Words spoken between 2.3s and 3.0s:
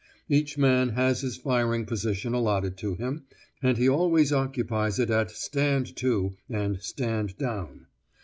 allotted to